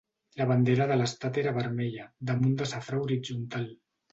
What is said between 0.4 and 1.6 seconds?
bandera de l'estat era